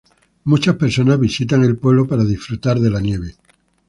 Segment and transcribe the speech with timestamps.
[0.45, 3.35] Muchas personas visitan el pueblo para disfrutar la nieve.